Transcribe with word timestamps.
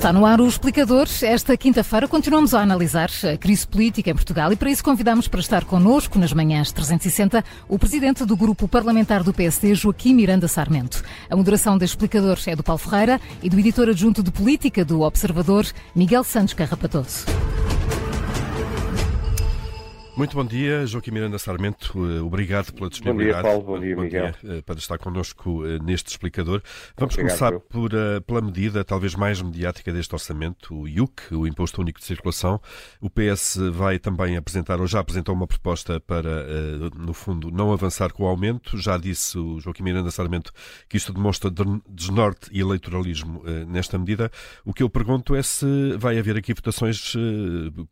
Está 0.00 0.14
no 0.14 0.24
ar 0.24 0.40
o 0.40 0.48
Explicador. 0.48 1.06
Esta 1.20 1.54
quinta-feira 1.58 2.08
continuamos 2.08 2.54
a 2.54 2.62
analisar 2.62 3.10
a 3.30 3.36
crise 3.36 3.66
política 3.66 4.08
em 4.08 4.14
Portugal 4.14 4.50
e 4.50 4.56
para 4.56 4.70
isso 4.70 4.82
convidamos 4.82 5.28
para 5.28 5.40
estar 5.40 5.66
connosco 5.66 6.18
nas 6.18 6.32
manhãs 6.32 6.72
360 6.72 7.44
o 7.68 7.78
presidente 7.78 8.24
do 8.24 8.34
grupo 8.34 8.66
parlamentar 8.66 9.22
do 9.22 9.34
PSD, 9.34 9.74
Joaquim 9.74 10.14
Miranda 10.14 10.48
Sarmento. 10.48 11.02
A 11.28 11.36
moderação 11.36 11.76
do 11.76 11.84
Explicador 11.84 12.38
é 12.46 12.56
do 12.56 12.62
Paulo 12.62 12.78
Ferreira 12.78 13.20
e 13.42 13.50
do 13.50 13.58
editor 13.58 13.90
adjunto 13.90 14.22
de 14.22 14.30
política 14.30 14.86
do 14.86 15.02
Observador, 15.02 15.66
Miguel 15.94 16.24
Santos 16.24 16.54
Carrapatoso. 16.54 17.26
Muito 20.16 20.36
bom 20.36 20.44
dia, 20.44 20.84
Joaquim 20.86 21.12
Miranda 21.12 21.38
Sarmento. 21.38 21.92
Eh, 21.96 22.20
obrigado 22.20 22.72
pela 22.72 22.90
disponibilidade. 22.90 23.42
Bom 23.42 23.48
dia, 23.48 23.64
Paulo. 23.64 23.64
Bom 23.64 23.80
dia, 23.80 23.96
bom 23.96 24.02
Miguel. 24.02 24.34
Dia, 24.42 24.56
eh, 24.56 24.62
para 24.62 24.78
estar 24.78 24.98
connosco 24.98 25.64
eh, 25.64 25.78
neste 25.78 26.10
explicador. 26.10 26.62
Vamos 26.96 27.14
Obrigado, 27.14 27.38
começar 27.38 27.60
por, 27.60 27.90
pela 28.26 28.40
medida 28.40 28.84
talvez 28.84 29.14
mais 29.14 29.40
mediática 29.40 29.92
deste 29.92 30.14
orçamento, 30.14 30.74
o 30.74 30.88
IUC, 30.88 31.34
o 31.34 31.46
Imposto 31.46 31.80
Único 31.80 32.00
de 32.00 32.04
Circulação. 32.04 32.60
O 33.00 33.08
PS 33.08 33.58
vai 33.72 33.98
também 33.98 34.36
apresentar, 34.36 34.80
ou 34.80 34.86
já 34.86 35.00
apresentou 35.00 35.34
uma 35.34 35.46
proposta 35.46 36.00
para, 36.00 36.44
no 36.96 37.14
fundo, 37.14 37.50
não 37.50 37.72
avançar 37.72 38.12
com 38.12 38.24
o 38.24 38.26
aumento. 38.26 38.76
Já 38.76 38.98
disse 38.98 39.38
o 39.38 39.60
Joaquim 39.60 39.84
Miranda 39.84 40.10
Sarmento 40.10 40.52
que 40.88 40.96
isto 40.96 41.12
demonstra 41.12 41.50
desnorte 41.88 42.50
e 42.52 42.60
eleitoralismo 42.60 43.42
nesta 43.68 43.98
medida. 43.98 44.30
O 44.64 44.74
que 44.74 44.82
eu 44.82 44.90
pergunto 44.90 45.34
é 45.34 45.42
se 45.42 45.96
vai 45.98 46.18
haver 46.18 46.36
aqui 46.36 46.52
votações 46.52 47.14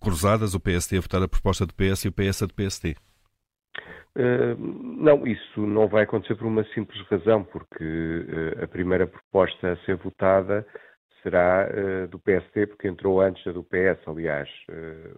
cruzadas, 0.01 0.55
o 0.55 0.61
PSD 0.61 0.98
a 0.98 1.01
votar 1.01 1.23
a 1.23 1.29
proposta 1.29 1.65
do 1.65 1.73
PS 1.73 2.05
e 2.05 2.09
o 2.09 2.12
PS 2.19 2.43
do 2.43 2.55
PSD. 2.55 2.97
Uh, 4.17 4.57
não, 4.59 5.25
isso 5.25 5.65
não 5.65 5.87
vai 5.87 6.03
acontecer 6.03 6.35
por 6.35 6.47
uma 6.47 6.65
simples 6.75 7.01
razão, 7.07 7.45
porque 7.45 7.85
uh, 7.85 8.65
a 8.65 8.67
primeira 8.67 9.06
proposta 9.06 9.73
a 9.73 9.77
ser 9.84 9.95
votada 9.97 10.67
será 11.23 11.69
uh, 11.69 12.09
do 12.09 12.19
PSD, 12.19 12.67
porque 12.67 12.89
entrou 12.89 13.20
antes 13.20 13.45
da 13.45 13.53
do 13.53 13.62
PS, 13.62 14.01
aliás. 14.09 14.48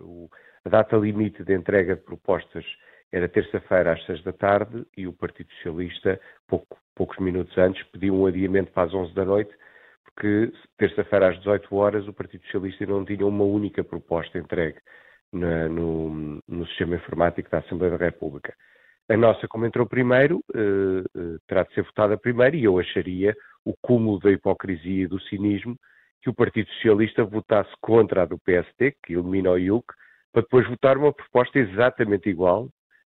O, 0.01 0.29
a 0.65 0.69
data 0.69 0.97
limite 0.97 1.43
de 1.43 1.55
entrega 1.55 1.97
de 1.97 2.03
propostas 2.03 2.65
era 3.11 3.27
terça-feira 3.27 3.93
às 3.93 4.05
seis 4.05 4.23
da 4.23 4.33
tarde 4.33 4.85
e 4.97 5.07
o 5.07 5.13
Partido 5.13 5.51
Socialista, 5.55 6.21
pouco, 6.47 6.79
poucos 6.95 7.19
minutos 7.19 7.57
antes, 7.57 7.83
pediu 7.85 8.15
um 8.15 8.27
adiamento 8.27 8.71
para 8.73 8.87
as 8.87 8.95
onze 8.95 9.15
da 9.15 9.25
noite, 9.25 9.53
porque 10.05 10.53
terça-feira 10.77 11.31
às 11.31 11.39
18 11.39 11.75
horas 11.75 12.07
o 12.07 12.13
Partido 12.13 12.45
Socialista 12.45 12.85
não 12.85 13.05
tinha 13.05 13.27
uma 13.27 13.45
única 13.45 13.83
proposta 13.83 14.39
entregue 14.39 14.79
na, 15.33 15.69
no, 15.69 16.41
no, 16.47 16.67
sistema 16.69 16.97
informático 16.97 17.51
da 17.51 17.59
Assembleia 17.59 17.97
da 17.97 18.05
República. 18.05 18.55
A 19.09 19.17
nossa, 19.17 19.49
como 19.49 19.67
entrou 19.67 19.87
primeiro, 19.87 20.43
eh, 20.55 21.05
eh, 21.17 21.37
terá 21.49 21.65
de 21.65 21.75
ser 21.75 21.83
votada 21.83 22.17
primeiro 22.17 22.57
e 22.57 22.65
eu 22.65 22.79
acharia 22.79 23.35
o 23.65 23.75
cúmulo 23.83 24.21
da 24.21 24.31
hipocrisia 24.31 25.05
e 25.05 25.07
do 25.07 25.21
cinismo 25.23 25.77
que 26.23 26.31
o 26.31 26.35
Partido 26.35 26.71
Socialista 26.75 27.25
votasse 27.25 27.71
contra 27.81 28.23
a 28.23 28.27
do 28.27 28.39
PST, 28.39 28.97
que 29.03 29.15
elimina 29.15 29.51
o 29.51 29.59
IUC, 29.59 29.87
para 30.33 30.43
depois 30.43 30.69
votar 30.69 30.97
uma 30.97 31.13
proposta 31.13 31.59
exatamente 31.59 32.29
igual 32.29 32.65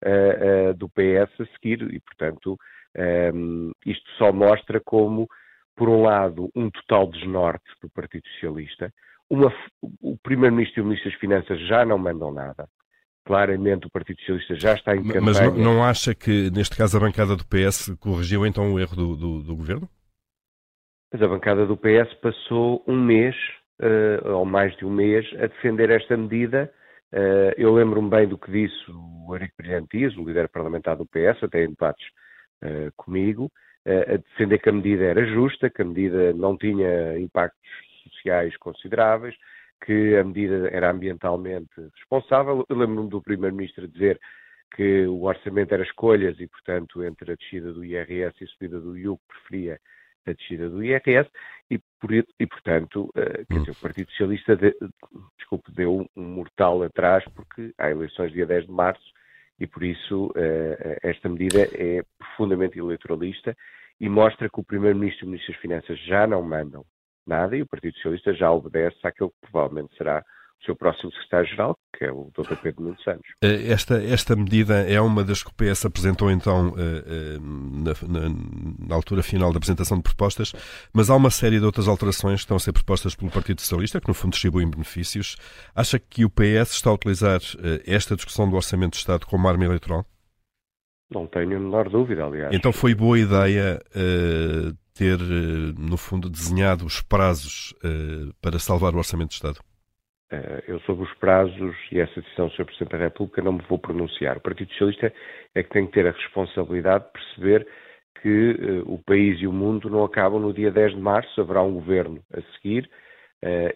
uh, 0.05 0.71
uh, 0.71 0.75
do 0.75 0.89
PS 0.89 1.41
a 1.41 1.47
seguir. 1.55 1.83
E, 1.95 2.01
portanto, 2.01 2.59
um, 3.35 3.73
isto 3.85 4.11
só 4.19 4.33
mostra 4.33 4.81
como, 4.81 5.29
por 5.75 5.89
um 5.89 6.03
lado, 6.03 6.51
um 6.55 6.71
total 6.71 7.07
desnorte 7.07 7.65
do 7.81 7.89
Partido 7.91 8.27
Socialista, 8.35 8.93
uma, 9.31 9.53
o 10.01 10.17
Primeiro-Ministro 10.23 10.81
e 10.81 10.83
o 10.83 10.85
Ministro 10.85 11.11
das 11.11 11.21
Finanças 11.21 11.61
já 11.67 11.85
não 11.85 11.99
mandam 11.99 12.33
nada. 12.33 12.69
Claramente 13.25 13.87
o 13.87 13.91
Partido 13.91 14.19
Socialista 14.21 14.55
já 14.55 14.75
está 14.75 14.95
em 14.95 15.03
campanha. 15.03 15.21
Mas 15.21 15.41
não, 15.41 15.57
não 15.57 15.85
acha 15.85 16.15
que, 16.15 16.51
neste 16.51 16.77
caso, 16.77 16.97
a 16.97 17.01
bancada 17.01 17.35
do 17.35 17.45
PS 17.45 17.97
corrigiu 17.99 18.47
então 18.47 18.73
o 18.73 18.79
erro 18.79 18.95
do, 18.95 19.17
do, 19.17 19.43
do 19.43 19.57
Governo? 19.57 19.89
Mas 21.13 21.23
a 21.23 21.29
bancada 21.29 21.67
do 21.67 21.77
PS 21.77 22.15
passou 22.23 22.85
um 22.87 23.01
mês, 23.01 23.35
uh, 23.83 24.31
ou 24.31 24.45
mais 24.45 24.77
de 24.77 24.85
um 24.85 24.91
mês, 24.91 25.27
a 25.35 25.47
defender 25.47 25.91
esta 25.91 26.17
medida. 26.17 26.73
Uh, 27.13 27.53
eu 27.57 27.75
lembro-me 27.75 28.11
bem 28.11 28.29
do 28.29 28.39
que 28.39 28.51
disse 28.51 28.91
o 28.91 29.35
Henrique 29.35 29.55
Brilhantes, 29.59 30.17
o 30.17 30.25
líder 30.25 30.49
parlamentar 30.49 30.97
do 30.97 31.07
PS, 31.07 31.43
até 31.43 31.65
em 31.65 31.71
debates 31.71 32.07
uh, 32.65 32.93
comigo, 32.97 33.51
a 33.89 34.17
defender 34.17 34.59
que 34.59 34.69
a 34.69 34.73
medida 34.73 35.05
era 35.05 35.25
justa, 35.25 35.71
que 35.71 35.81
a 35.81 35.85
medida 35.85 36.33
não 36.33 36.57
tinha 36.59 37.17
impactos 37.21 37.71
sociais 38.27 38.57
consideráveis, 38.57 39.35
que 39.85 40.17
a 40.17 40.25
medida 40.25 40.69
era 40.73 40.91
ambientalmente 40.91 41.81
responsável. 41.95 42.65
Lembro-me 42.69 43.09
do 43.09 43.23
Primeiro-Ministro 43.23 43.87
dizer 43.89 44.21
que 44.75 45.07
o 45.07 45.23
orçamento 45.23 45.73
era 45.73 45.85
escolhas 45.85 46.39
e, 46.41 46.47
portanto, 46.49 47.05
entre 47.05 47.33
a 47.33 47.37
descida 47.37 47.73
do 47.73 47.85
IRS 47.85 48.37
e 48.41 48.45
a 48.45 48.49
subida 48.49 48.81
do 48.81 48.99
IUC, 48.99 49.21
preferia 49.29 49.81
a 50.27 50.33
descida 50.33 50.69
do 50.69 50.83
IRS 50.83 51.31
e, 51.71 51.79
por, 52.01 52.13
e 52.13 52.47
portanto, 52.47 53.05
uh, 53.11 53.47
quer 53.49 53.59
dizer, 53.61 53.71
o 53.71 53.81
Partido 53.81 54.11
Socialista 54.11 54.57
de, 54.57 54.75
desculpe, 55.39 55.71
deu 55.73 56.05
um 56.17 56.23
mortal 56.23 56.83
atrás 56.83 57.25
porque 57.33 57.73
há 57.79 57.91
eleições 57.91 58.33
dia 58.33 58.45
10 58.45 58.67
de 58.67 58.73
março 58.73 59.05
e, 59.61 59.67
por 59.69 59.85
isso, 59.85 60.27
uh, 60.27 60.99
esta 61.03 61.29
medida 61.29 61.61
é 61.73 62.03
profundamente 62.19 62.79
eleitoralista 62.79 63.57
e 64.01 64.09
mostra 64.09 64.49
que 64.51 64.61
o 64.61 64.65
Primeiro-Ministro 64.65 65.25
e 65.25 65.27
o 65.27 65.31
Ministro 65.31 65.53
das 65.53 65.63
Finanças 65.63 65.99
já 66.01 66.27
não 66.27 66.43
mandam 66.43 66.85
nada 67.27 67.57
e 67.57 67.63
o 67.63 67.67
Partido 67.67 67.95
Socialista 67.97 68.35
já 68.35 68.51
obedece 68.51 68.99
àquele 69.03 69.31
que 69.31 69.51
provavelmente 69.51 69.97
será 69.97 70.23
o 70.61 70.65
seu 70.65 70.75
próximo 70.75 71.13
secretário-geral, 71.13 71.77
que 71.97 72.05
é 72.05 72.11
o 72.11 72.31
Dr. 72.35 72.57
Pedro 72.63 72.85
Nuno 72.85 73.01
Santos. 73.03 73.27
Eh, 73.43 73.71
esta, 73.71 74.03
esta 74.03 74.35
medida 74.35 74.75
é 74.89 75.01
uma 75.01 75.23
das 75.23 75.43
que 75.43 75.51
o 75.51 75.55
PS 75.55 75.85
apresentou 75.85 76.31
então 76.31 76.75
eh, 76.79 77.05
eh, 77.07 77.39
na, 77.39 78.21
na, 78.21 78.29
na, 78.89 78.95
altura 78.95 79.23
final 79.23 79.53
da 79.53 79.59
apresentação 79.59 79.99
de 79.99 80.03
propostas, 80.03 80.53
mas 80.93 81.11
há 81.11 81.17
uma 81.17 81.31
série 81.31 81.59
de 81.59 81.65
outras 81.65 81.89
alterações 81.89 82.41
que 82.41 82.45
estão 82.45 82.57
a 82.57 82.61
ser 82.61 82.73
propostas 82.73 83.15
pelo 83.15 83.31
Partido 83.31 83.61
Socialista, 83.61 84.01
que 84.01 84.09
no 84.09 84.15
fundo 84.15 84.33
distribuem 84.33 84.71
benefícios. 84.71 85.37
Acha 85.75 85.99
que 85.99 86.25
o 86.25 86.31
PS 86.31 86.73
está 86.73 86.91
a 86.91 86.95
utilizar 86.95 87.41
esta 87.87 88.17
discussão 88.17 88.49
do 88.49 88.57
Orçamento 88.57 88.93
de 88.93 88.99
Estado 88.99 89.27
como 89.27 89.47
arma 89.47 89.65
eleitoral? 89.65 90.07
Não 91.11 91.27
tenho 91.27 91.57
a 91.57 91.61
menor 91.61 91.89
dúvida, 91.89 92.25
aliás. 92.25 92.53
Então 92.53 92.73
foi 92.73 92.95
boa 92.95 93.19
ideia 93.19 93.81
uh, 93.95 94.77
ter, 94.97 95.21
uh, 95.21 95.75
no 95.79 95.97
fundo, 95.97 96.31
desenhado 96.31 96.85
os 96.85 97.03
prazos 97.03 97.73
uh, 97.85 98.33
para 98.41 98.59
salvar 98.59 98.95
o 98.95 98.99
Orçamento 98.99 99.31
de 99.31 99.35
Estado? 99.35 99.59
eu 100.67 100.81
sobre 100.81 101.05
os 101.05 101.15
prazos 101.19 101.77
e 101.93 102.01
essa 102.01 102.21
decisão 102.21 102.49
do 102.49 102.55
Sr. 102.55 102.65
Presidente 102.65 102.91
da 102.91 102.99
República 102.99 103.41
não 103.41 103.53
me 103.53 103.63
vou 103.69 103.79
pronunciar. 103.79 104.37
O 104.37 104.41
Partido 104.41 104.73
Socialista 104.73 105.13
é 105.55 105.63
que 105.63 105.71
tem 105.71 105.87
que 105.87 105.93
ter 105.93 106.05
a 106.05 106.11
responsabilidade 106.11 107.05
de 107.05 107.13
perceber 107.13 107.69
que 108.21 108.83
o 108.87 108.99
país 109.07 109.41
e 109.41 109.47
o 109.47 109.53
mundo 109.53 109.89
não 109.89 110.03
acabam 110.03 110.41
no 110.41 110.53
dia 110.53 110.73
10 110.73 110.97
de 110.97 111.01
março, 111.01 111.41
haverá 111.41 111.63
um 111.63 111.75
governo 111.75 112.21
a 112.33 112.43
seguir 112.57 112.91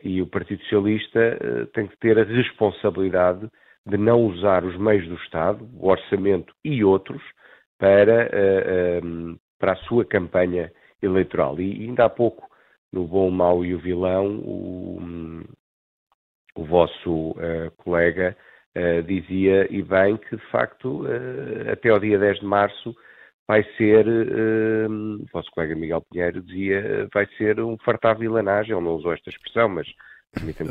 e 0.02 0.20
o 0.20 0.26
Partido 0.26 0.60
Socialista 0.64 1.38
tem 1.72 1.86
que 1.86 1.96
ter 1.98 2.18
a 2.18 2.24
responsabilidade 2.24 3.48
de 3.86 3.96
não 3.96 4.20
usar 4.20 4.64
os 4.64 4.76
meios 4.76 5.06
do 5.06 5.14
Estado, 5.14 5.64
o 5.72 5.88
orçamento 5.88 6.52
e 6.64 6.82
outros, 6.82 7.22
para, 7.78 8.28
para 9.56 9.74
a 9.74 9.82
sua 9.84 10.04
campanha 10.04 10.72
eleitoral. 11.02 11.60
E 11.60 11.84
ainda 11.86 12.04
há 12.04 12.10
pouco, 12.10 12.48
no 12.92 13.06
Bom, 13.06 13.28
o 13.28 13.32
Mau 13.32 13.64
e 13.64 13.74
o 13.74 13.78
Vilão, 13.78 14.38
o, 14.38 14.98
o 16.56 16.64
vosso 16.64 17.30
uh, 17.30 17.70
colega 17.76 18.36
uh, 18.76 19.02
dizia, 19.02 19.66
e 19.70 19.82
bem, 19.82 20.16
que 20.16 20.36
de 20.36 20.50
facto, 20.50 21.04
até 21.70 21.90
ao 21.90 22.00
dia 22.00 22.18
10 22.18 22.40
de 22.40 22.46
março, 22.46 22.94
vai 23.46 23.64
ser, 23.76 24.06
o 24.08 25.24
vosso 25.32 25.50
colega 25.50 25.74
Miguel 25.74 26.04
Pinheiro 26.08 26.40
dizia, 26.40 27.08
vai 27.12 27.26
ser 27.36 27.58
um 27.60 27.76
fartar 27.78 28.16
vilanagem, 28.16 28.72
ele 28.72 28.84
não 28.84 28.94
usou 28.94 29.12
esta 29.12 29.28
expressão, 29.28 29.68
mas 29.68 29.88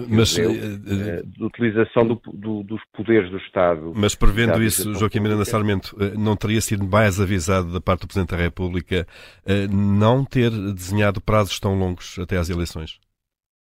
mas 0.07 0.37
eu, 0.37 0.51
uh, 0.51 1.25
de 1.25 1.43
utilização 1.43 2.07
do, 2.07 2.21
do, 2.33 2.63
dos 2.63 2.81
poderes 2.93 3.29
do 3.29 3.37
Estado. 3.37 3.91
Mas 3.95 4.15
prevendo 4.15 4.63
isso, 4.63 4.93
Joaquim 4.95 5.19
Miranda 5.19 5.43
Sarmento, 5.43 5.95
não 6.17 6.35
teria 6.35 6.61
sido 6.61 6.85
mais 6.85 7.19
avisado 7.19 7.73
da 7.73 7.81
parte 7.81 8.01
do 8.01 8.07
Presidente 8.07 8.31
da 8.31 8.37
República 8.37 9.05
não 9.69 10.23
ter 10.23 10.49
desenhado 10.49 11.19
prazos 11.19 11.59
tão 11.59 11.77
longos 11.77 12.17
até 12.19 12.37
às 12.37 12.49
eleições? 12.49 12.99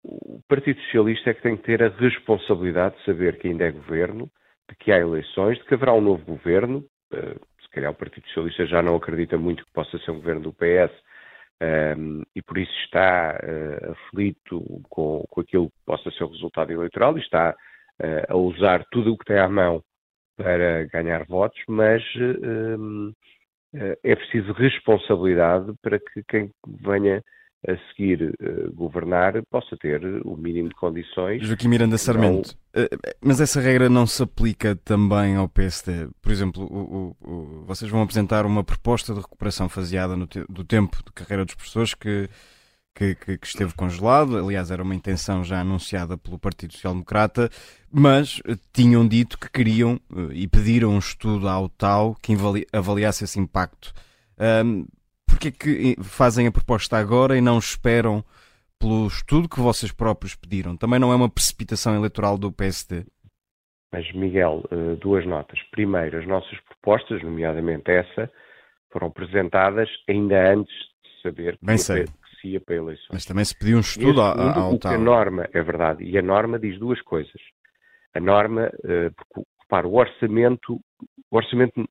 O 0.04 0.42
Partido 0.48 0.80
Socialista 0.84 1.32
é 1.32 1.34
que 1.34 1.42
tem 1.42 1.58
que 1.58 1.64
ter 1.64 1.84
a 1.84 1.90
responsabilidade 1.90 2.98
de 2.98 3.06
saber 3.06 3.38
que 3.38 3.48
ainda 3.48 3.66
é 3.66 3.72
governo, 3.72 4.30
de 4.70 4.76
que 4.76 4.92
há 4.92 4.98
eleições, 4.98 5.58
de 5.58 5.66
que 5.66 5.74
haverá 5.74 5.94
um 5.94 6.02
novo 6.02 6.24
governo. 6.24 6.86
Se 7.12 7.70
calhar 7.72 7.92
o 7.92 7.96
Partido 7.96 8.26
Socialista 8.28 8.66
já 8.66 8.82
não 8.82 8.96
acredita 8.96 9.38
muito 9.38 9.66
que 9.66 9.72
possa 9.74 9.98
ser 10.00 10.12
um 10.12 10.16
governo 10.16 10.42
do 10.42 10.54
PS, 10.54 10.94
um, 11.62 12.24
e 12.36 12.42
por 12.42 12.58
isso 12.58 12.72
está 12.86 13.38
uh, 13.44 13.92
aflito 13.92 14.62
com, 14.90 15.26
com 15.30 15.42
aquilo 15.42 15.70
que 15.70 15.86
possa 15.86 16.10
ser 16.12 16.24
o 16.24 16.32
resultado 16.32 16.72
eleitoral 16.72 17.18
e 17.18 17.22
está 17.22 17.52
uh, 17.52 18.32
a 18.32 18.36
usar 18.36 18.86
tudo 18.92 19.14
o 19.14 19.18
que 19.18 19.26
tem 19.26 19.38
à 19.38 19.50
mão 19.50 19.84
para 20.38 20.86
ganhar 20.86 21.26
votos, 21.26 21.62
mas 21.68 22.02
uh, 22.16 23.14
é 24.04 24.16
preciso 24.16 24.54
responsabilidade 24.54 25.74
para 25.82 26.00
que 26.00 26.24
quem 26.28 26.50
venha 26.66 27.22
a 27.68 27.76
seguir 27.90 28.34
uh, 28.42 28.74
governar 28.74 29.34
possa 29.50 29.76
ter 29.78 30.02
o 30.26 30.38
mínimo 30.38 30.70
de 30.70 30.76
condições. 30.76 31.46
Joaquim 31.46 31.68
Miranda 31.68 31.98
Sarmento, 31.98 32.56
não... 32.74 32.84
uh, 32.84 32.88
mas 33.22 33.42
essa 33.42 33.60
regra 33.60 33.90
não 33.90 34.08
se 34.08 34.24
aplica 34.24 34.76
também 34.78 35.36
ao 35.36 35.50
PSD? 35.50 36.08
Por 36.22 36.32
exemplo, 36.32 36.64
o, 36.64 37.16
o, 37.20 37.32
o, 37.32 37.66
vocês 37.66 37.92
vão 37.92 38.02
apresentar 38.02 38.46
uma 38.46 38.64
proposta 38.64 39.14
de 39.14 39.20
recuperação 39.20 39.68
faseada 39.68 40.16
te 40.28 40.44
do 40.50 40.64
tempo 40.64 40.98
de 41.06 41.12
carreira 41.12 41.44
dos 41.44 41.56
professores 41.56 41.94
que, 41.94 42.30
que, 42.96 43.16
que, 43.16 43.38
que, 43.38 43.48
esteve 43.48 43.74
congelado. 43.74 44.38
Aliás, 44.38 44.72
era 44.72 44.84
uma 44.84 44.96
intenção 44.96 45.44
já 45.44 45.62
anunciada 45.62 46.18
pelo 46.18 46.40
Partido 46.40 46.74
Social 46.74 46.94
Democrata, 46.94 47.50
mas 47.92 48.42
eh, 48.46 48.56
tinham 48.74 49.08
dito 49.08 49.38
que 49.38 49.50
queriam 49.50 50.00
eh, 50.16 50.30
e 50.34 50.48
pediram 50.48 50.92
um 50.92 51.00
estudo 51.00 51.48
ao 51.48 51.70
TAU 51.70 52.16
que 52.22 52.34
avaliasse 52.74 53.24
esse 53.24 53.40
impacto. 53.40 53.94
Um, 54.40 54.86
Porquê 55.30 55.50
é 55.50 55.52
que 55.52 56.04
fazem 56.04 56.48
a 56.48 56.52
proposta 56.52 56.98
agora 56.98 57.38
e 57.38 57.42
não 57.42 57.58
esperam 57.58 58.24
pelo 58.80 59.08
estudo 59.08 59.50
que 59.50 59.60
vocês 59.60 59.92
próprios 59.92 60.36
pediram? 60.36 60.76
Também 60.76 61.00
não 61.00 61.12
é 61.12 61.16
uma 61.16 61.30
precipitação 61.30 61.96
eleitoral 61.96 62.38
do 62.38 62.52
PSD? 62.52 63.06
Mas, 63.92 64.12
Miguel, 64.14 64.64
eh, 64.72 64.96
duas 64.98 65.26
notas. 65.26 65.60
Primeiro, 65.72 66.20
as 66.20 66.28
nossas 66.28 66.60
propostas, 66.62 67.24
nomeadamente 67.24 67.90
essa, 67.90 68.32
foram 68.92 69.08
apresentadas 69.08 69.90
ainda 70.08 70.54
antes 70.54 70.74
de 71.04 71.22
saber 71.22 71.58
Bem 71.62 71.76
que, 71.76 71.82
sei. 71.82 72.06
se 72.40 72.48
ia 72.50 72.62
para 72.62 72.76
eleições. 72.76 73.10
Mas 73.12 73.26
também 73.26 73.44
se 73.46 73.58
pediu 73.58 73.78
um 73.78 73.82
estudo 73.82 74.22
ao, 74.22 74.40
ao 74.40 74.74
o 74.74 74.80
que 74.80 74.88
a 74.88 74.98
norma, 74.98 75.48
é 75.54 75.62
verdade, 75.62 76.04
e 76.04 76.18
a 76.18 76.22
norma 76.22 76.60
diz 76.60 76.78
duas 76.80 77.02
coisas. 77.02 77.42
A 78.14 78.20
norma, 78.20 78.72
eh, 78.84 79.12
para 79.68 79.88
o 79.88 79.96
orçamento, 79.96 80.80
o 81.32 81.38
orçamento 81.38 81.88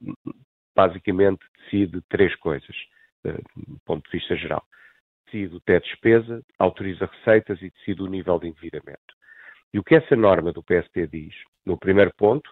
basicamente 0.74 1.40
decide 1.64 2.00
três 2.08 2.34
coisas, 2.36 2.76
do 3.24 3.78
ponto 3.84 4.04
de 4.10 4.18
vista 4.18 4.36
geral. 4.36 4.64
Decide 5.26 5.56
o 5.56 5.60
teto 5.60 5.84
de 5.84 5.90
despesa, 5.90 6.42
autoriza 6.58 7.06
receitas 7.06 7.60
e 7.60 7.70
decide 7.70 8.02
o 8.02 8.06
nível 8.06 8.38
de 8.38 8.48
endividamento. 8.48 9.14
E 9.72 9.78
o 9.78 9.84
que 9.84 9.96
essa 9.96 10.16
norma 10.16 10.52
do 10.52 10.62
PST 10.62 11.06
diz, 11.08 11.34
no 11.66 11.76
primeiro 11.76 12.12
ponto, 12.16 12.50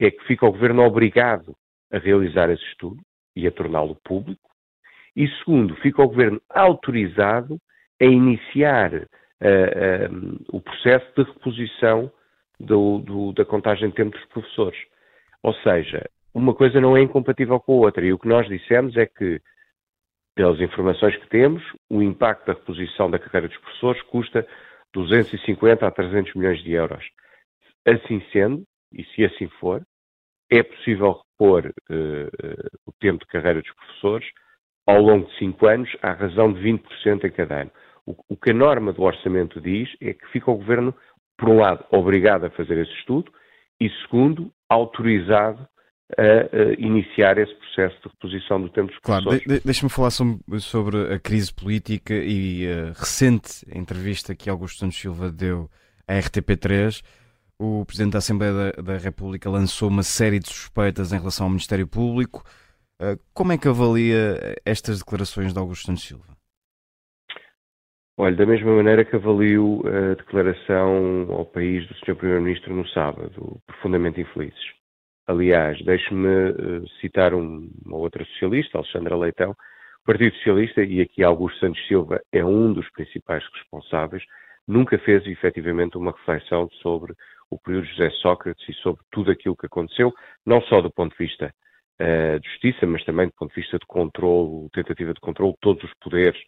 é 0.00 0.10
que 0.10 0.24
fica 0.24 0.46
o 0.46 0.52
Governo 0.52 0.82
obrigado 0.82 1.56
a 1.92 1.98
realizar 1.98 2.50
esse 2.50 2.64
estudo 2.64 3.00
e 3.34 3.46
a 3.46 3.52
torná-lo 3.52 3.96
público. 4.04 4.50
E 5.14 5.28
segundo, 5.38 5.74
fica 5.76 6.02
o 6.02 6.08
Governo 6.08 6.40
autorizado 6.50 7.58
a 8.00 8.04
iniciar 8.04 8.92
uh, 8.94 10.44
o 10.52 10.60
processo 10.60 11.06
de 11.16 11.22
reposição 11.22 12.12
do, 12.58 12.98
do, 12.98 13.32
da 13.32 13.44
contagem 13.44 13.88
de 13.88 13.94
tempo 13.94 14.16
dos 14.16 14.26
professores. 14.26 14.78
Ou 15.42 15.54
seja, 15.54 16.04
uma 16.34 16.54
coisa 16.54 16.80
não 16.80 16.96
é 16.96 17.02
incompatível 17.02 17.58
com 17.60 17.72
a 17.72 17.86
outra. 17.86 18.04
E 18.04 18.12
o 18.12 18.18
que 18.18 18.28
nós 18.28 18.46
dissemos 18.48 18.96
é 18.96 19.06
que, 19.06 19.40
pelas 20.36 20.60
informações 20.60 21.16
que 21.16 21.28
temos, 21.28 21.62
o 21.90 22.02
impacto 22.02 22.46
da 22.46 22.52
reposição 22.52 23.10
da 23.10 23.18
carreira 23.18 23.48
dos 23.48 23.56
professores 23.56 24.02
custa 24.02 24.46
250 24.92 25.86
a 25.86 25.90
300 25.90 26.34
milhões 26.34 26.62
de 26.62 26.72
euros. 26.72 27.04
Assim 27.88 28.22
sendo, 28.30 28.62
e 28.92 29.02
se 29.04 29.24
assim 29.24 29.48
for, 29.58 29.82
é 30.50 30.62
possível 30.62 31.22
repor 31.32 31.66
uh, 31.66 32.70
o 32.86 32.92
tempo 33.00 33.24
de 33.24 33.30
carreira 33.30 33.62
dos 33.62 33.72
professores 33.74 34.26
ao 34.86 35.00
longo 35.00 35.26
de 35.26 35.38
5 35.38 35.66
anos, 35.66 35.96
à 36.02 36.12
razão 36.12 36.52
de 36.52 36.60
20% 36.60 37.24
em 37.24 37.30
cada 37.30 37.62
ano. 37.62 37.70
O, 38.04 38.14
o, 38.28 38.36
que 38.36 38.50
a 38.50 38.54
norma 38.54 38.92
do 38.92 39.02
orçamento 39.02 39.60
diz 39.60 39.88
é 40.00 40.12
que 40.12 40.26
fica 40.28 40.50
o 40.50 40.56
Governo, 40.56 40.94
por 41.36 41.48
um 41.48 41.60
lado, 41.60 41.84
obrigado 41.90 42.44
a 42.44 42.50
fazer 42.50 42.78
esse 42.78 42.92
estudo 42.92 43.32
e, 43.80 43.90
segundo, 44.02 44.52
autorizado 44.68 45.66
a, 46.16 46.72
iniciar 46.78 47.38
esse 47.38 47.54
processo 47.54 47.96
de 48.02 48.08
reposição 48.08 48.60
do 48.60 48.68
tempo 48.68 48.88
dos 48.88 49.00
professores. 49.00 49.42
Claro, 49.44 49.60
de, 49.60 49.64
deixa-me 49.64 49.90
falar 49.90 50.10
sobre, 50.10 50.60
sobre, 50.60 51.14
a 51.14 51.18
crise 51.18 51.52
política 51.52 52.14
e 52.14 52.66
a 52.66 52.86
recente 52.98 53.66
entrevista 53.74 54.34
que 54.34 54.48
Augusto 54.48 54.78
Santos 54.78 54.98
Silva 54.98 55.30
deu 55.30 55.68
à 56.06 56.14
RTP3 56.14 57.02
o 57.58 57.84
Presidente 57.86 58.12
da 58.12 58.18
Assembleia 58.18 58.52
da, 58.52 58.82
da, 58.82 58.98
República 58.98 59.48
lançou 59.48 59.88
uma 59.88 60.02
série 60.02 60.38
de 60.38 60.48
suspeitas 60.48 61.12
em 61.12 61.18
relação 61.18 61.46
ao 61.46 61.50
Ministério 61.50 61.86
Público. 61.86 62.42
Uh, 63.00 63.18
como 63.32 63.52
é 63.52 63.58
que 63.58 63.68
avalia 63.68 64.56
estas 64.64 64.98
declarações 64.98 65.52
de 65.52 65.58
Augusto 65.58 65.86
Santos 65.86 66.04
Silva? 66.04 66.36
Olha, 68.18 68.34
da 68.34 68.46
mesma 68.46 68.74
maneira 68.74 69.04
que 69.04 69.16
avalio 69.16 69.82
a 69.86 70.14
declaração 70.14 71.30
ao 71.30 71.44
país 71.44 71.86
do 71.86 71.94
Sr. 71.96 72.16
Primeiro-Ministro 72.16 72.74
no 72.74 72.88
sábado, 72.88 73.60
profundamente 73.66 74.20
infelizes. 74.20 74.76
Aliás, 75.26 75.82
deixe-me 75.84 76.50
uh, 76.50 76.88
citar 77.00 77.34
um, 77.34 77.68
uma 77.84 77.96
outra 77.96 78.24
socialista, 78.26 78.78
Alexandra 78.78 79.16
Leitão. 79.16 79.50
O 79.50 80.06
Partido 80.06 80.36
Socialista, 80.36 80.84
e 80.84 81.00
aqui 81.00 81.24
Augusto 81.24 81.58
Santos 81.58 81.84
Silva 81.88 82.20
é 82.32 82.44
um 82.44 82.72
dos 82.72 82.88
principais 82.92 83.42
responsáveis, 83.52 84.22
nunca 84.68 84.96
fez 84.98 85.26
efetivamente 85.26 85.98
uma 85.98 86.12
reflexão 86.12 86.68
sobre 86.80 87.12
o 87.50 87.58
período 87.58 87.86
de 87.86 87.92
José 87.92 88.10
Sócrates 88.22 88.68
e 88.68 88.72
sobre 88.74 89.02
tudo 89.10 89.32
aquilo 89.32 89.56
que 89.56 89.66
aconteceu, 89.66 90.14
não 90.44 90.60
só 90.62 90.80
do 90.80 90.92
ponto 90.92 91.10
de 91.16 91.26
vista 91.26 91.52
uh, 92.00 92.38
de 92.38 92.48
justiça, 92.48 92.86
mas 92.86 93.04
também 93.04 93.26
do 93.26 93.32
ponto 93.32 93.52
de 93.52 93.60
vista 93.60 93.78
de 93.80 93.86
controle, 93.86 94.68
tentativa 94.72 95.12
de 95.12 95.20
controle 95.20 95.54
de 95.54 95.58
todos 95.60 95.82
os 95.82 95.94
poderes, 96.00 96.40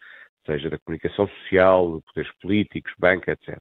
seja 0.47 0.71
da 0.71 0.79
comunicação 0.79 1.27
social, 1.27 2.01
poderes 2.03 2.33
políticos, 2.41 2.93
banca, 2.97 3.33
etc. 3.33 3.59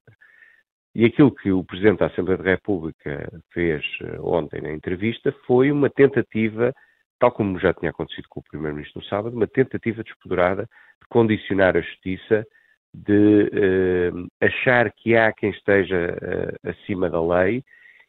E 0.98 1.04
aquilo 1.04 1.32
que 1.32 1.52
o 1.52 1.62
Presidente 1.62 2.00
da 2.00 2.06
Assembleia 2.06 2.42
da 2.42 2.50
República 2.50 3.30
fez 3.52 3.84
uh, 4.00 4.34
ontem 4.34 4.60
na 4.60 4.72
entrevista 4.72 5.32
foi 5.46 5.70
uma 5.70 5.88
tentativa, 5.88 6.74
tal 7.20 7.30
como 7.30 7.56
já 7.60 7.72
tinha 7.72 7.92
acontecido 7.92 8.26
com 8.28 8.40
o 8.40 8.42
Primeiro-Ministro 8.42 9.00
no 9.00 9.06
sábado, 9.06 9.36
uma 9.36 9.46
tentativa 9.46 10.02
despoderada 10.02 10.62
de 10.64 11.08
condicionar 11.08 11.76
a 11.76 11.80
justiça 11.80 12.44
de 12.92 13.44
uh, 13.44 14.26
achar 14.40 14.92
que 14.92 15.14
há 15.14 15.32
quem 15.32 15.50
esteja 15.50 16.16
uh, 16.16 16.68
acima 16.68 17.08
da 17.08 17.24
lei 17.24 17.62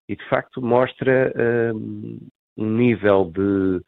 e, 0.07 0.15
de 0.15 0.27
facto, 0.27 0.59
mostra 0.59 1.31
uh, 1.35 1.77
um 2.57 2.69
nível 2.75 3.25
de 3.25 3.81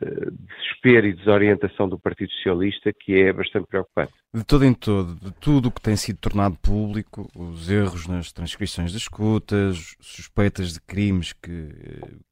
desespero 0.00 1.06
e 1.06 1.12
desorientação 1.12 1.88
do 1.88 1.98
Partido 1.98 2.30
Socialista 2.32 2.92
que 2.92 3.20
é 3.20 3.32
bastante 3.32 3.66
preocupante. 3.66 4.12
De 4.32 4.44
todo 4.44 4.64
em 4.64 4.72
todo, 4.72 5.14
de 5.14 5.30
tudo 5.32 5.68
o 5.68 5.70
que 5.70 5.80
tem 5.80 5.96
sido 5.96 6.18
tornado 6.18 6.56
público, 6.56 7.28
os 7.34 7.68
erros 7.70 8.06
nas 8.06 8.32
transcrições 8.32 8.92
das 8.92 9.02
escutas, 9.02 9.96
suspeitas 10.00 10.72
de 10.72 10.80
crimes 10.80 11.32
que 11.32 11.68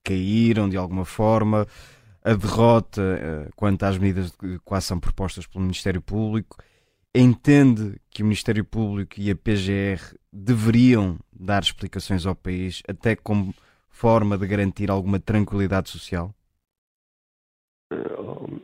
caíram 0.03 0.69
de 0.69 0.77
alguma 0.77 1.05
forma, 1.05 1.67
a 2.25 2.35
derrota 2.35 3.51
quanto 3.55 3.83
às 3.85 3.99
medidas 3.99 4.33
de 4.43 4.59
coação 4.61 4.99
propostas 4.99 5.47
pelo 5.47 5.63
Ministério 5.63 6.01
Público, 6.01 6.57
entende 7.15 8.01
que 8.11 8.23
o 8.23 8.27
Ministério 8.27 8.65
Público 8.65 9.15
e 9.19 9.31
a 9.31 9.37
PGR 9.37 10.17
deveriam 10.33 11.19
dar 11.33 11.63
explicações 11.63 12.27
ao 12.27 12.35
país, 12.35 12.83
até 12.89 13.17
como 13.17 13.55
forma 13.89 14.39
de 14.39 14.47
garantir 14.47 14.91
alguma 14.91 15.19
tranquilidade 15.19 15.89
social? 15.89 16.35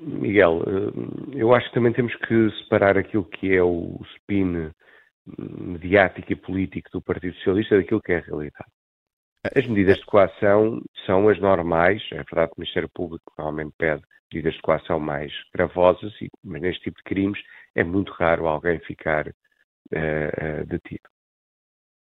Miguel, 0.01 0.63
eh, 0.67 1.39
eu 1.41 1.55
acho 1.55 1.69
que 1.69 1.75
também 1.75 1.93
temos 1.93 2.15
que 2.17 2.51
separar 2.63 2.99
aquilo 2.99 3.25
que 3.25 3.55
é 3.55 3.63
o 3.63 3.99
spin 4.17 4.71
mediático 5.27 6.33
e 6.33 6.37
político 6.37 6.91
do 6.93 7.03
Partido 7.03 7.35
Socialista 7.37 7.77
daquilo 7.77 8.03
que 8.03 8.13
é 8.13 8.19
a 8.19 8.21
realidade. 8.21 8.71
As 9.57 9.67
medidas 9.67 9.99
de 9.99 10.07
coação 10.07 10.81
são 11.05 11.29
as 11.29 11.39
normais, 11.39 12.03
é 12.13 12.17
verdade 12.17 12.49
que 12.49 12.59
o 12.59 12.61
Ministério 12.61 12.89
Público 12.89 13.33
normalmente 13.37 13.75
pede 13.77 14.03
medidas 14.33 14.55
de 14.55 14.63
coação 14.63 14.99
mais 14.99 15.33
gravosas, 15.55 16.13
mas 16.43 16.63
neste 16.63 16.85
tipo 16.85 16.97
de 16.99 17.05
crimes 17.05 17.41
é 17.75 17.85
muito 17.85 18.13
raro 18.13 18.47
alguém 18.47 18.79
ficar 18.81 19.29
uh, 19.29 19.33
uh, 19.93 20.67
detido. 20.67 21.09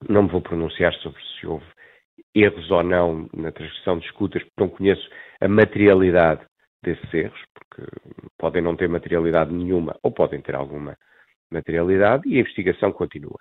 Não 0.08 0.24
me 0.24 0.28
vou 0.28 0.42
pronunciar 0.42 0.92
sobre 0.96 1.20
se 1.40 1.46
houve 1.46 1.64
erros 2.34 2.70
ou 2.70 2.82
não 2.82 3.28
na 3.34 3.50
transcrição 3.50 3.98
de 3.98 4.06
escutas, 4.06 4.42
porque 4.42 4.60
não 4.60 4.68
conheço 4.68 5.08
a 5.40 5.48
materialidade 5.48 6.44
desses 6.82 7.14
erros, 7.14 7.40
porque 7.54 7.90
podem 8.38 8.62
não 8.62 8.76
ter 8.76 8.88
materialidade 8.88 9.52
nenhuma 9.52 9.96
ou 10.02 10.12
podem 10.12 10.40
ter 10.40 10.54
alguma 10.54 10.96
materialidade 11.50 12.28
e 12.28 12.36
a 12.36 12.40
investigação 12.40 12.92
continua. 12.92 13.38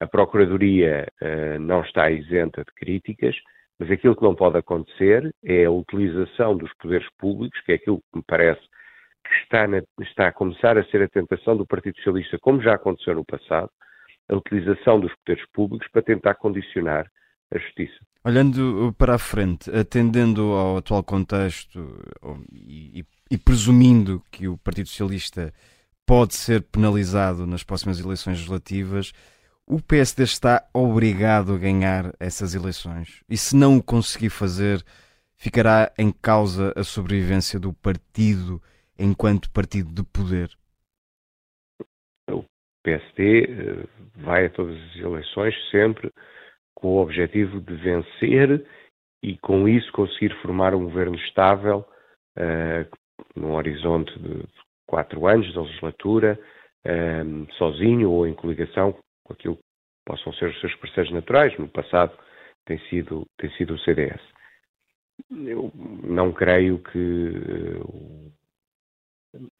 A 0.00 0.06
Procuradoria 0.06 1.08
uh, 1.20 1.58
não 1.58 1.82
está 1.82 2.10
isenta 2.10 2.64
de 2.64 2.72
críticas, 2.74 3.34
mas 3.78 3.90
aquilo 3.90 4.14
que 4.14 4.22
não 4.22 4.34
pode 4.34 4.58
acontecer 4.58 5.32
é 5.44 5.64
a 5.64 5.70
utilização 5.70 6.56
dos 6.56 6.72
poderes 6.74 7.08
públicos, 7.18 7.60
que 7.62 7.72
é 7.72 7.74
aquilo 7.76 7.98
que 7.98 8.18
me 8.18 8.24
parece 8.26 8.60
que 9.24 9.34
está, 9.42 9.66
na, 9.66 9.82
está 10.00 10.28
a 10.28 10.32
começar 10.32 10.78
a 10.78 10.84
ser 10.84 11.02
a 11.02 11.08
tentação 11.08 11.56
do 11.56 11.66
Partido 11.66 11.96
Socialista, 11.96 12.38
como 12.40 12.62
já 12.62 12.74
aconteceu 12.74 13.14
no 13.14 13.24
passado, 13.24 13.70
a 14.28 14.36
utilização 14.36 15.00
dos 15.00 15.14
poderes 15.16 15.44
públicos 15.52 15.88
para 15.90 16.02
tentar 16.02 16.34
condicionar 16.34 17.06
a 17.52 17.58
justiça. 17.58 17.98
Olhando 18.24 18.94
para 18.98 19.14
a 19.14 19.18
frente, 19.18 19.70
atendendo 19.70 20.52
ao 20.52 20.78
atual 20.78 21.02
contexto 21.02 21.98
e, 22.52 23.04
e, 23.30 23.38
presumindo 23.38 24.22
que 24.30 24.48
o 24.48 24.58
Partido 24.58 24.88
Socialista 24.88 25.52
pode 26.04 26.34
ser 26.34 26.62
penalizado 26.62 27.46
nas 27.46 27.62
próximas 27.62 28.00
eleições 28.00 28.38
legislativas, 28.38 29.12
o 29.66 29.80
PSD 29.80 30.24
está 30.24 30.66
obrigado 30.72 31.54
a 31.54 31.58
ganhar 31.58 32.12
essas 32.18 32.54
eleições. 32.54 33.22
E 33.28 33.36
se 33.36 33.54
não 33.54 33.76
o 33.76 33.82
conseguir 33.82 34.30
fazer, 34.30 34.82
ficará 35.36 35.92
em 35.98 36.10
causa 36.10 36.72
a 36.74 36.82
sobrevivência 36.82 37.60
do 37.60 37.72
partido 37.72 38.60
enquanto 38.98 39.50
partido 39.50 39.92
de 39.92 40.02
poder. 40.02 40.50
O 42.30 42.44
PSD 42.82 43.44
eh, 43.44 43.86
vai 44.16 44.46
a 44.46 44.50
todas 44.50 44.76
as 44.76 44.96
eleições 44.96 45.54
sempre 45.70 46.12
com 46.78 46.88
o 46.88 47.02
objetivo 47.02 47.60
de 47.60 47.74
vencer 47.74 48.64
e, 49.20 49.36
com 49.38 49.68
isso, 49.68 49.90
conseguir 49.90 50.32
formar 50.40 50.76
um 50.76 50.84
governo 50.84 51.16
estável 51.16 51.84
uh, 52.38 52.96
num 53.34 53.54
horizonte 53.54 54.16
de 54.20 54.44
quatro 54.86 55.26
anos 55.26 55.50
de 55.52 55.58
legislatura 55.58 56.38
um, 56.86 57.50
sozinho 57.54 58.10
ou 58.12 58.28
em 58.28 58.34
coligação 58.34 58.96
com 59.24 59.32
aquilo 59.32 59.56
que 59.56 59.62
possam 60.06 60.32
ser 60.34 60.50
os 60.50 60.60
seus 60.60 60.74
parceiros 60.76 61.12
naturais. 61.12 61.58
No 61.58 61.68
passado 61.68 62.16
tem 62.64 62.78
sido, 62.88 63.26
tem 63.36 63.50
sido 63.56 63.74
o 63.74 63.78
CDS. 63.80 64.20
Eu 65.30 65.72
não 65.74 66.32
creio 66.32 66.78
que, 66.78 67.32
uh, 67.82 68.32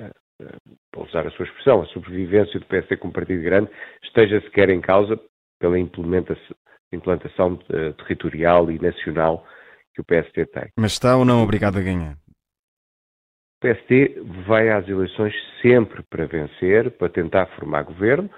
uh, 0.00 1.00
usar 1.02 1.26
a 1.26 1.30
sua 1.32 1.46
expressão, 1.46 1.82
a 1.82 1.87
sobrevivência 1.87 2.60
do 2.60 2.66
PSD 2.66 2.96
como 2.96 3.12
partido 3.12 3.42
grande 3.42 3.68
esteja 4.04 4.40
sequer 4.42 4.70
em 4.70 4.80
causa 4.80 5.20
pela 5.58 5.78
implementação, 5.78 6.56
implantação 6.92 7.54
uh, 7.54 7.92
territorial 7.95 8.71
e 8.71 8.78
nacional 8.78 9.47
que 9.95 10.00
o 10.00 10.04
PSD 10.04 10.47
tem. 10.47 10.68
Mas 10.76 10.92
está 10.92 11.16
ou 11.16 11.25
não 11.25 11.42
obrigado 11.42 11.78
a 11.78 11.83
ganhar? 11.83 12.14
O 12.14 13.61
PSD 13.61 14.21
vai 14.47 14.68
às 14.71 14.88
eleições 14.88 15.35
sempre 15.61 16.02
para 16.09 16.26
vencer, 16.26 16.90
para 16.92 17.09
tentar 17.09 17.47
formar 17.57 17.83
governo, 17.83 18.30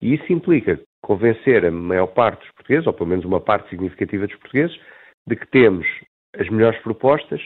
e 0.00 0.14
isso 0.14 0.32
implica 0.32 0.80
convencer 1.02 1.64
a 1.64 1.70
maior 1.70 2.06
parte 2.06 2.40
dos 2.40 2.50
portugueses, 2.52 2.86
ou 2.86 2.92
pelo 2.92 3.10
menos 3.10 3.24
uma 3.24 3.40
parte 3.40 3.68
significativa 3.70 4.26
dos 4.26 4.36
portugueses, 4.36 4.78
de 5.26 5.36
que 5.36 5.46
temos 5.48 5.86
as 6.38 6.48
melhores 6.48 6.80
propostas, 6.82 7.40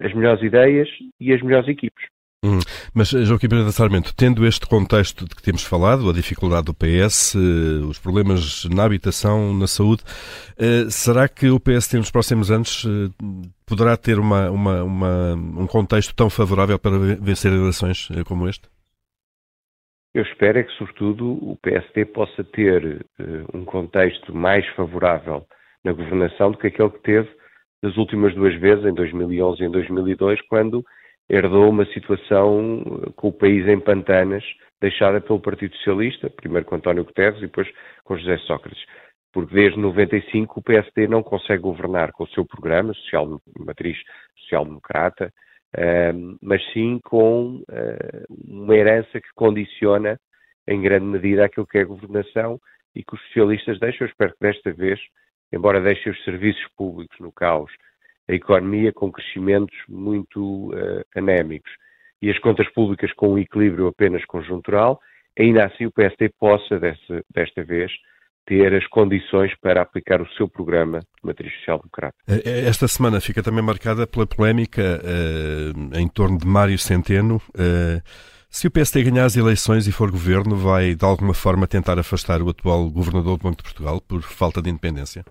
as 0.00 0.12
melhores 0.14 0.42
ideias 0.42 0.88
e 1.20 1.32
as 1.32 1.42
melhores 1.42 1.68
equipes. 1.68 2.06
Hum. 2.44 2.58
Mas, 2.92 3.10
Joaquim 3.10 3.48
Pereira 3.48 3.70
Sarmento, 3.70 4.12
tendo 4.16 4.44
este 4.44 4.66
contexto 4.66 5.24
de 5.28 5.36
que 5.36 5.42
temos 5.42 5.62
falado, 5.62 6.10
a 6.10 6.12
dificuldade 6.12 6.64
do 6.64 6.74
PS, 6.74 7.36
eh, 7.36 7.86
os 7.88 8.00
problemas 8.00 8.64
na 8.64 8.84
habitação, 8.84 9.54
na 9.54 9.68
saúde, 9.68 10.02
eh, 10.58 10.90
será 10.90 11.28
que 11.28 11.48
o 11.50 11.60
PS 11.60 11.94
nos 11.94 12.10
próximos 12.10 12.50
anos 12.50 12.84
eh, 12.84 13.12
poderá 13.64 13.96
ter 13.96 14.18
uma, 14.18 14.50
uma, 14.50 14.82
uma, 14.82 15.34
um 15.34 15.68
contexto 15.68 16.16
tão 16.16 16.28
favorável 16.28 16.80
para 16.80 16.98
vencer 17.20 17.52
eleições 17.52 18.08
como 18.26 18.48
este? 18.48 18.68
Eu 20.12 20.24
espero 20.24 20.58
é 20.58 20.64
que, 20.64 20.72
sobretudo, 20.72 21.24
o 21.34 21.56
PSD 21.62 22.04
possa 22.06 22.44
ter 22.44 23.06
um 23.54 23.64
contexto 23.64 24.36
mais 24.36 24.66
favorável 24.74 25.46
na 25.82 25.92
governação 25.92 26.50
do 26.50 26.58
que 26.58 26.66
aquele 26.66 26.90
que 26.90 27.02
teve 27.02 27.30
das 27.82 27.96
últimas 27.96 28.34
duas 28.34 28.54
vezes, 28.60 28.84
em 28.84 28.92
2011 28.92 29.62
e 29.62 29.66
em 29.66 29.70
2002, 29.70 30.40
quando 30.48 30.84
herdou 31.28 31.70
uma 31.70 31.86
situação 31.86 32.82
com 33.16 33.28
o 33.28 33.32
país 33.32 33.66
em 33.66 33.80
pantanas, 33.80 34.44
deixada 34.80 35.20
pelo 35.20 35.40
Partido 35.40 35.74
Socialista, 35.76 36.28
primeiro 36.28 36.66
com 36.66 36.76
António 36.76 37.04
Guterres 37.04 37.38
e 37.38 37.46
depois 37.46 37.68
com 38.04 38.16
José 38.16 38.36
Sócrates. 38.38 38.84
Porque 39.32 39.54
desde 39.54 39.78
95 39.78 40.60
o 40.60 40.62
PSD 40.62 41.06
não 41.08 41.22
consegue 41.22 41.62
governar 41.62 42.12
com 42.12 42.24
o 42.24 42.28
seu 42.28 42.44
programa, 42.44 42.92
social, 42.92 43.40
matriz 43.58 43.96
social-democrata, 44.40 45.32
uh, 45.74 46.38
mas 46.42 46.62
sim 46.72 47.00
com 47.02 47.62
uh, 47.62 48.34
uma 48.46 48.76
herança 48.76 49.20
que 49.20 49.32
condiciona 49.34 50.18
em 50.68 50.82
grande 50.82 51.06
medida 51.06 51.46
aquilo 51.46 51.66
que 51.66 51.78
é 51.78 51.82
a 51.82 51.86
governação 51.86 52.60
e 52.94 53.02
que 53.02 53.14
os 53.14 53.22
socialistas 53.28 53.78
deixam. 53.80 54.06
Eu 54.06 54.10
espero 54.10 54.32
que 54.32 54.40
desta 54.40 54.72
vez, 54.72 55.00
embora 55.50 55.80
deixem 55.80 56.12
os 56.12 56.24
serviços 56.24 56.66
públicos 56.76 57.18
no 57.18 57.32
caos 57.32 57.72
a 58.28 58.34
economia 58.34 58.92
com 58.92 59.10
crescimentos 59.10 59.76
muito 59.88 60.70
uh, 60.70 61.04
anémicos 61.16 61.70
e 62.20 62.30
as 62.30 62.38
contas 62.38 62.68
públicas 62.72 63.12
com 63.14 63.34
um 63.34 63.38
equilíbrio 63.38 63.88
apenas 63.88 64.24
conjuntural, 64.24 65.00
ainda 65.38 65.64
assim 65.64 65.86
o 65.86 65.92
PSD 65.92 66.30
possa, 66.38 66.78
desta 66.78 67.64
vez, 67.64 67.90
ter 68.46 68.74
as 68.74 68.86
condições 68.88 69.52
para 69.60 69.82
aplicar 69.82 70.20
o 70.20 70.28
seu 70.34 70.48
programa 70.48 71.00
de 71.00 71.06
matriz 71.22 71.52
social-democrata. 71.58 72.14
Eh, 72.28 72.42
eh, 72.44 72.68
esta 72.68 72.88
semana 72.88 73.20
fica 73.20 73.42
também 73.42 73.62
marcada 73.62 74.06
pela 74.06 74.26
polémica 74.26 75.00
uh, 75.02 75.98
em 75.98 76.08
torno 76.08 76.38
de 76.38 76.46
Mário 76.46 76.78
Centeno. 76.78 77.36
Uh, 77.50 78.02
se 78.48 78.66
o 78.66 78.70
PSD 78.70 79.04
ganhar 79.04 79.24
as 79.24 79.36
eleições 79.36 79.86
e 79.86 79.92
for 79.92 80.10
governo, 80.10 80.56
vai 80.56 80.94
de 80.94 81.04
alguma 81.04 81.34
forma 81.34 81.66
tentar 81.66 81.98
afastar 81.98 82.42
o 82.42 82.50
atual 82.50 82.90
governador 82.90 83.38
do 83.38 83.42
Banco 83.42 83.58
de 83.58 83.62
Portugal 83.62 84.00
por 84.00 84.22
falta 84.22 84.60
de 84.60 84.70
independência? 84.70 85.24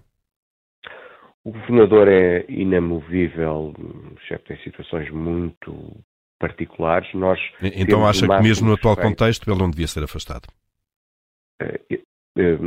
O 1.44 1.52
governador 1.52 2.08
é 2.08 2.46
inamovível, 2.48 3.74
exceto 4.22 4.46
tem 4.46 4.58
situações 4.58 5.10
muito 5.10 5.74
particulares. 6.40 7.12
Nós 7.14 7.40
então 7.62 8.06
acha 8.06 8.28
que 8.28 8.44
mesmo 8.44 8.68
no 8.68 8.74
atual 8.76 8.96
contexto 8.96 9.50
ele 9.50 9.60
não 9.60 9.70
devia 9.70 9.88
ser 9.88 10.04
afastado? 10.04 10.48
Eh, 11.62 11.80
eh, 12.38 12.58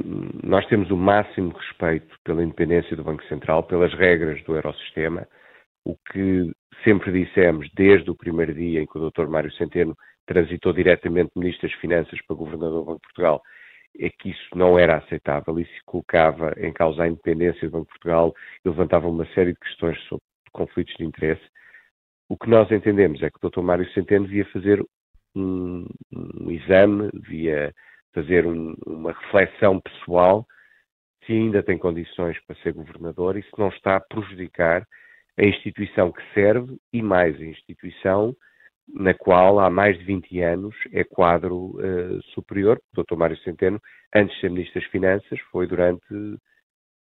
nós 0.43 0.67
temos 0.67 0.91
o 0.91 0.97
máximo 0.97 1.53
respeito 1.53 2.17
pela 2.25 2.43
independência 2.43 2.97
do 2.97 3.05
Banco 3.05 3.25
Central, 3.25 3.63
pelas 3.63 3.93
regras 3.95 4.43
do 4.45 4.57
Eurosistema. 4.57 5.27
O 5.85 5.97
que 6.11 6.51
sempre 6.83 7.13
dissemos 7.13 7.69
desde 7.75 8.11
o 8.11 8.17
primeiro 8.17 8.55
dia 8.55 8.81
em 8.81 8.87
que 8.87 8.99
o 8.99 9.11
Dr. 9.11 9.29
Mário 9.29 9.53
Centeno 9.53 9.97
transitou 10.27 10.73
diretamente 10.73 11.31
do 11.35 11.41
Ministro 11.41 11.69
das 11.69 11.79
Finanças 11.79 12.19
para 12.27 12.37
Governador 12.37 12.81
do 12.81 12.85
Banco 12.87 13.01
de 13.01 13.03
Portugal 13.03 13.43
é 13.99 14.11
que 14.11 14.31
isso 14.31 14.49
não 14.55 14.79
era 14.79 14.97
aceitável 14.97 15.59
e 15.59 15.65
se 15.65 15.85
colocava 15.85 16.53
em 16.57 16.73
causa 16.73 17.03
a 17.03 17.09
independência 17.09 17.69
do 17.69 17.73
Banco 17.73 17.87
de 17.87 17.93
Portugal 17.93 18.35
e 18.65 18.69
levantava 18.69 19.09
uma 19.09 19.27
série 19.35 19.53
de 19.53 19.61
questões 19.61 19.99
sobre 20.09 20.25
conflitos 20.53 20.95
de 20.97 21.05
interesse. 21.05 21.43
O 22.29 22.37
que 22.37 22.49
nós 22.49 22.71
entendemos 22.71 23.23
é 23.23 23.31
que 23.31 23.39
o 23.43 23.51
Dr. 23.51 23.61
Mário 23.61 23.89
Centeno 23.93 24.27
devia 24.27 24.45
fazer 24.47 24.85
um, 25.35 25.87
um 26.13 26.51
exame, 26.51 27.11
devia 27.13 27.73
fazer 28.13 28.47
um, 28.47 28.75
uma 28.87 29.13
reflexão 29.13 29.81
pessoal 29.81 30.47
se 31.27 31.33
ainda 31.33 31.63
tem 31.63 31.79
condições 31.79 32.39
para 32.47 32.57
ser 32.57 32.73
governador 32.73 33.37
e 33.37 33.43
se 33.43 33.59
não 33.59 33.69
está 33.69 33.97
a 33.97 34.01
prejudicar 34.01 34.87
a 35.39 35.45
instituição 35.45 36.13
que 36.13 36.23
serve 36.33 36.77
e 36.93 37.03
mais 37.03 37.41
a 37.41 37.45
instituição 37.45 38.37
na 38.93 39.15
qual 39.15 39.61
há 39.61 39.71
mais 39.71 39.99
de 39.99 40.05
20 40.05 40.41
anos 40.41 40.75
é 40.93 41.05
quadro 41.05 41.77
uh, 41.79 42.23
superior. 42.35 42.81
O 42.97 43.03
Dr. 43.03 43.17
Mário 43.17 43.37
Centeno, 43.39 43.81
antes 44.15 44.35
de 44.35 44.41
ser 44.41 44.51
Ministro 44.51 44.81
das 44.81 44.91
Finanças, 44.91 45.41
foi 45.51 45.67
durante 45.67 46.05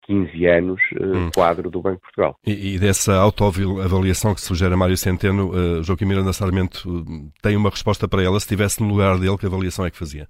15 0.04 0.46
anos 0.46 0.82
uh, 0.94 1.04
hum. 1.04 1.32
quadro 1.34 1.70
do 1.70 1.82
Banco 1.82 1.98
de 1.98 2.02
Portugal. 2.02 2.36
E, 2.46 2.76
e 2.76 2.80
dessa 2.80 3.16
autoavaliação 3.16 4.34
que 4.34 4.42
sugere 4.42 4.74
a 4.74 4.78
Mário 4.78 4.98
Centeno, 4.98 5.50
uh, 5.50 5.84
Joaquim 5.84 6.06
Miranda 6.06 6.34
Sarmento 6.34 7.04
tem 7.42 7.56
uma 7.56 7.70
resposta 7.70 8.08
para 8.08 8.24
ela? 8.24 8.40
Se 8.40 8.46
estivesse 8.46 8.82
no 8.82 8.88
lugar 8.88 9.18
dele, 9.18 9.38
que 9.38 9.46
avaliação 9.46 9.86
é 9.86 9.92
que 9.92 9.98
fazia? 9.98 10.28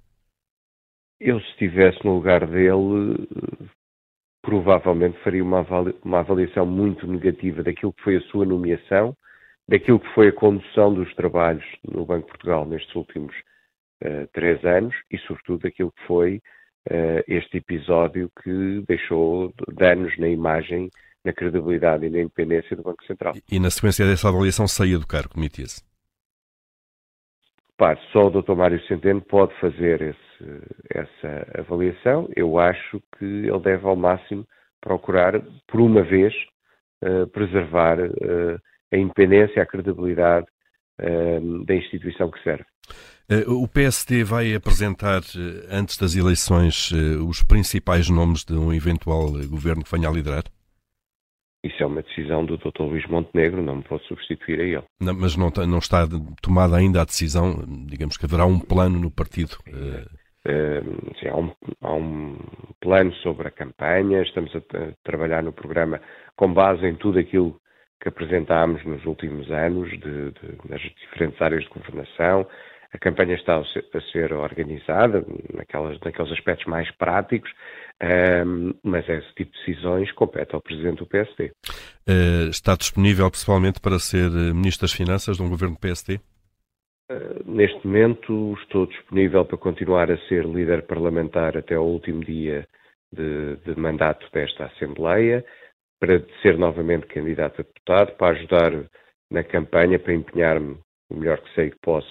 Eu, 1.20 1.40
se 1.40 1.48
estivesse 1.50 2.04
no 2.04 2.16
lugar 2.16 2.46
dele, 2.46 3.28
provavelmente 4.42 5.16
faria 5.22 5.44
uma, 5.44 5.64
uma 6.02 6.18
avaliação 6.18 6.66
muito 6.66 7.06
negativa 7.06 7.62
daquilo 7.62 7.92
que 7.92 8.02
foi 8.02 8.16
a 8.16 8.20
sua 8.22 8.44
nomeação 8.44 9.16
daquilo 9.68 10.00
que 10.00 10.14
foi 10.14 10.28
a 10.28 10.32
condução 10.32 10.92
dos 10.92 11.12
trabalhos 11.14 11.64
no 11.84 12.04
Banco 12.04 12.26
de 12.26 12.32
Portugal 12.32 12.66
nestes 12.66 12.94
últimos 12.94 13.34
uh, 14.02 14.26
três 14.32 14.64
anos 14.64 14.94
e, 15.10 15.18
sobretudo, 15.18 15.62
daquilo 15.62 15.92
que 15.92 16.06
foi 16.06 16.36
uh, 16.90 17.22
este 17.26 17.58
episódio 17.58 18.30
que 18.42 18.84
deixou 18.86 19.52
danos 19.72 20.16
na 20.18 20.28
imagem, 20.28 20.90
na 21.24 21.32
credibilidade 21.32 22.06
e 22.06 22.10
na 22.10 22.20
independência 22.20 22.76
do 22.76 22.82
Banco 22.82 23.04
Central. 23.04 23.34
E, 23.36 23.56
e 23.56 23.60
na 23.60 23.70
sequência 23.70 24.06
dessa 24.06 24.28
avaliação 24.28 24.66
saía 24.66 24.98
do 24.98 25.06
cargo? 25.06 25.38
Repare, 27.82 28.00
só 28.12 28.26
o 28.26 28.30
Dr. 28.30 28.54
Mário 28.54 28.80
Centeno 28.86 29.20
pode 29.22 29.58
fazer 29.58 30.00
esse, 30.02 30.62
essa 30.90 31.60
avaliação. 31.60 32.28
Eu 32.36 32.58
acho 32.58 33.02
que 33.18 33.24
ele 33.24 33.58
deve, 33.60 33.86
ao 33.86 33.96
máximo, 33.96 34.46
procurar, 34.80 35.40
por 35.66 35.80
uma 35.80 36.02
vez, 36.02 36.32
uh, 37.02 37.26
preservar 37.28 37.98
a 38.92 38.96
independência, 38.96 39.62
a 39.62 39.66
credibilidade 39.66 40.46
uh, 41.00 41.64
da 41.64 41.74
instituição 41.74 42.30
que 42.30 42.42
serve. 42.42 42.64
Eh, 43.28 43.44
o 43.46 43.66
PSD 43.68 44.24
vai 44.24 44.54
apresentar, 44.54 45.20
eh, 45.20 45.66
antes 45.70 45.96
das 45.96 46.14
eleições, 46.16 46.90
eh, 46.92 47.16
os 47.16 47.42
principais 47.42 48.10
nomes 48.10 48.44
de 48.44 48.54
um 48.54 48.72
eventual 48.72 49.28
governo 49.48 49.84
que 49.84 49.90
venha 49.90 50.08
a 50.08 50.12
liderar? 50.12 50.44
Isso 51.64 51.80
é 51.82 51.86
uma 51.86 52.02
decisão 52.02 52.44
do 52.44 52.58
Dr. 52.58 52.82
Luís 52.82 53.06
Montenegro, 53.06 53.62
não 53.62 53.76
me 53.76 53.84
posso 53.84 54.04
substituir 54.06 54.60
a 54.60 54.64
ele. 54.64 54.84
Não, 55.00 55.14
mas 55.14 55.36
não, 55.36 55.50
não, 55.66 55.78
está 55.78 56.06
tomada 56.42 56.76
ainda 56.76 57.00
a 57.00 57.04
decisão, 57.04 57.64
digamos 57.86 58.16
que 58.16 58.26
haverá 58.26 58.44
um 58.44 58.58
plano 58.58 58.98
no 58.98 59.10
partido. 59.12 59.56
Uh, 59.68 61.14
sim, 61.20 61.28
há, 61.28 61.36
um, 61.36 61.52
há, 61.80 61.94
um, 61.94 62.36
plano 62.80 63.14
sobre 63.22 63.46
a 63.46 63.50
campanha, 63.52 64.22
estamos 64.22 64.52
a, 64.56 64.58
a, 64.58 64.92
trabalhar 65.04 65.40
no 65.44 65.52
programa 65.52 66.00
com 66.34 66.52
base 66.52 66.84
em 66.84 66.96
tudo 66.96 67.20
aquilo 67.20 67.61
que 68.02 68.08
apresentámos 68.08 68.84
nos 68.84 69.04
últimos 69.06 69.48
anos 69.50 69.88
de, 69.90 70.30
de, 70.32 70.68
nas 70.68 70.80
diferentes 70.80 71.40
áreas 71.40 71.62
de 71.62 71.70
governação. 71.70 72.46
A 72.92 72.98
campanha 72.98 73.36
está 73.36 73.56
a 73.56 74.00
ser, 74.12 74.32
organizada 74.34 75.24
naquelas, 75.54 75.98
naqueles 76.00 76.32
aspectos 76.32 76.66
mais 76.66 76.90
práticos, 76.96 77.50
um, 78.44 78.74
mas 78.82 79.08
esse 79.08 79.32
tipo 79.34 79.52
de 79.52 79.58
decisões 79.64 80.12
compete 80.12 80.54
ao 80.54 80.60
Presidente 80.60 80.98
do 80.98 81.06
PSD. 81.06 81.44
Uh, 81.46 81.50
eh, 82.08 82.48
está 82.50 82.74
disponível 82.74 83.30
pessoalmente 83.30 83.80
para 83.80 83.98
ser 83.98 84.26
eh, 84.26 84.52
Ministro 84.52 84.82
das 84.82 84.92
Finanças 84.92 85.36
de 85.36 85.42
um 85.42 85.48
governo 85.48 85.76
do 85.76 85.80
PSD? 85.80 86.16
Uh, 87.10 87.50
neste 87.50 87.86
momento 87.86 88.54
estou 88.60 88.86
disponível 88.86 89.44
para 89.46 89.56
continuar 89.56 90.10
a 90.10 90.18
ser 90.28 90.44
líder 90.44 90.82
parlamentar 90.82 91.56
até 91.56 91.76
ao 91.76 91.86
último 91.86 92.22
dia 92.22 92.66
de, 93.10 93.56
de 93.64 93.80
mandato 93.80 94.26
desta 94.32 94.66
Assembleia 94.66 95.42
para 96.02 96.20
ser 96.42 96.58
novamente 96.58 97.06
candidato 97.06 97.60
a 97.60 97.64
deputado, 97.64 98.16
para 98.16 98.36
ajudar 98.36 98.72
na 99.30 99.44
campanha, 99.44 100.00
para 100.00 100.12
empenhar-me 100.12 100.76
o 101.08 101.14
melhor 101.14 101.40
que 101.40 101.54
sei 101.54 101.70
que 101.70 101.78
posso 101.80 102.08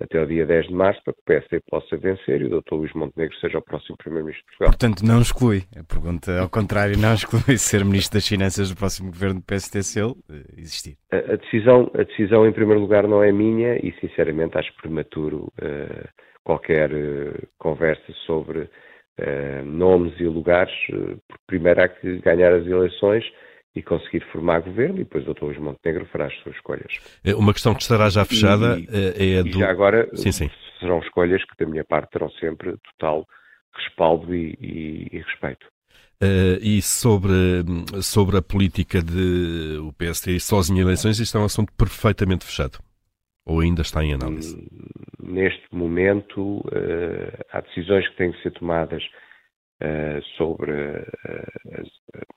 até 0.00 0.22
o 0.22 0.26
dia 0.26 0.46
10 0.46 0.68
de 0.68 0.72
março 0.72 1.02
para 1.04 1.12
que 1.12 1.20
o 1.20 1.24
PSD 1.24 1.60
possa 1.68 1.96
vencer 1.98 2.40
e 2.40 2.46
o 2.46 2.60
Dr. 2.60 2.72
Luís 2.72 2.92
Montenegro 2.94 3.36
seja 3.38 3.58
o 3.58 3.62
próximo 3.62 3.98
Primeiro-Ministro 3.98 4.44
de 4.44 4.56
Portugal. 4.56 4.70
Portanto, 4.70 5.04
não 5.04 5.20
exclui. 5.20 5.64
A 5.78 5.84
pergunta, 5.84 6.40
ao 6.40 6.48
contrário, 6.48 6.96
não 6.96 7.12
exclui 7.12 7.58
ser 7.58 7.84
Ministro 7.84 8.16
das 8.16 8.26
Finanças 8.26 8.70
do 8.70 8.76
próximo 8.76 9.10
governo 9.10 9.40
do 9.40 9.44
PSD 9.44 9.82
se 9.82 10.00
ele 10.00 10.14
eh, 10.30 10.54
existir. 10.56 10.96
A, 11.12 11.16
a, 11.16 11.36
decisão, 11.36 11.90
a 11.94 12.04
decisão, 12.04 12.46
em 12.46 12.52
primeiro 12.52 12.80
lugar, 12.80 13.06
não 13.06 13.22
é 13.22 13.30
minha 13.30 13.76
e, 13.76 13.92
sinceramente, 14.00 14.56
acho 14.56 14.74
prematuro 14.80 15.52
uh, 15.60 16.08
qualquer 16.44 16.90
uh, 16.92 17.46
conversa 17.58 18.10
sobre 18.24 18.70
uh, 19.18 19.64
nomes 19.64 20.18
e 20.20 20.24
lugares, 20.24 20.74
porque 20.86 21.42
primeiro 21.46 21.82
há 21.82 21.88
que 21.88 22.18
ganhar 22.18 22.52
as 22.52 22.66
eleições 22.66 23.24
e 23.74 23.82
conseguir 23.82 24.24
formar 24.32 24.60
governo 24.60 24.96
e 24.96 25.04
depois 25.04 25.26
o 25.26 25.34
Dr. 25.34 25.44
Luís 25.44 25.58
Montenegro 25.58 26.06
fará 26.06 26.26
as 26.26 26.34
suas 26.42 26.56
escolhas. 26.56 26.92
É, 27.24 27.34
uma 27.34 27.52
questão 27.52 27.74
que 27.74 27.82
estará 27.82 28.08
já 28.08 28.24
fechada 28.24 28.78
e, 28.78 29.34
é 29.34 29.38
a 29.38 29.42
do... 29.42 29.48
E 29.48 29.52
já 29.52 29.70
agora 29.70 30.08
sim, 30.14 30.32
sim. 30.32 30.50
serão 30.80 30.98
escolhas 31.00 31.42
que 31.44 31.64
da 31.64 31.70
minha 31.70 31.84
parte 31.84 32.10
terão 32.10 32.30
sempre 32.32 32.76
total 32.78 33.26
respaldo 33.74 34.34
e, 34.34 34.56
e, 34.60 35.08
e 35.12 35.18
respeito. 35.18 35.66
Uh, 36.20 36.58
e 36.60 36.82
sobre, 36.82 37.30
sobre 38.02 38.38
a 38.38 38.42
política 38.42 39.00
de 39.00 39.78
o 39.80 39.92
PSD 39.92 40.40
sozinho 40.40 40.78
em 40.78 40.82
eleições, 40.82 41.20
isto 41.20 41.38
é 41.38 41.40
um 41.40 41.44
assunto 41.44 41.72
perfeitamente 41.74 42.44
fechado? 42.44 42.80
Ou 43.48 43.60
ainda 43.60 43.82
está 43.82 44.04
em 44.04 44.12
análise? 44.12 44.56
Hum, 44.56 45.32
neste 45.32 45.74
momento, 45.74 46.58
uh, 46.58 47.44
há 47.50 47.60
decisões 47.62 48.06
que 48.08 48.16
têm 48.16 48.32
que 48.32 48.42
ser 48.42 48.52
tomadas 48.52 49.02
uh, 49.82 50.22
sobre, 50.36 50.72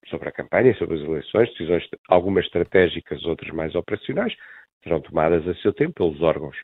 sobre 0.10 0.30
a 0.30 0.32
campanha, 0.32 0.74
sobre 0.76 0.96
as 0.96 1.02
eleições, 1.02 1.50
decisões 1.50 1.84
algumas 2.08 2.46
estratégicas, 2.46 3.26
outras 3.26 3.54
mais 3.54 3.76
operacionais, 3.76 4.34
serão 4.84 5.02
tomadas 5.02 5.48
a 5.48 5.54
seu 5.56 5.74
tempo 5.74 5.94
pelos 5.94 6.22
órgãos 6.22 6.56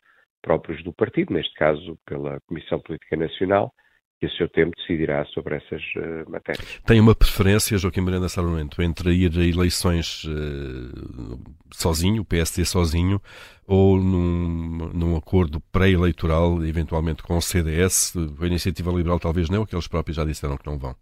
próprios 0.42 0.82
do 0.84 0.94
partido, 0.94 1.34
neste 1.34 1.54
caso 1.56 2.00
pela 2.06 2.40
Comissão 2.48 2.80
Política 2.80 3.18
Nacional, 3.18 3.74
que 4.20 4.26
a 4.26 4.30
seu 4.30 4.50
tempo 4.50 4.76
decidirá 4.76 5.24
sobre 5.26 5.56
essas 5.56 5.82
uh, 5.96 6.30
matérias. 6.30 6.80
Tem 6.86 7.00
uma 7.00 7.16
preferência, 7.16 7.78
Joaquim 7.78 8.02
Miranda 8.02 8.28
Sarmento, 8.28 8.82
entre 8.82 9.14
ir 9.14 9.32
a 9.38 9.44
eleições 9.44 10.24
uh, 10.24 11.40
sozinho, 11.72 12.24
o 12.24 12.26
PSD 12.26 12.66
sozinho, 12.66 13.22
ou 13.68 13.98
num, 13.98 14.90
num 14.94 15.16
acordo 15.16 15.62
pré-eleitoral, 15.72 16.64
eventualmente 16.66 17.22
com 17.22 17.38
o 17.38 17.42
CDS, 17.42 18.16
a 18.42 18.46
Iniciativa 18.46 18.92
Liberal 18.92 19.20
talvez 19.20 19.50
não, 19.50 19.66
que 19.66 19.76
eles 19.76 19.88
próprios 19.88 20.18
já 20.18 20.26
disseram 20.26 20.58
que 20.58 20.66
não 20.66 20.80
vão? 20.80 20.96